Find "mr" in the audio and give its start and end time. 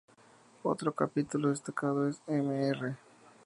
2.25-2.97